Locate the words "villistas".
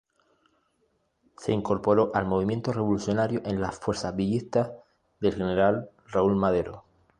4.15-4.71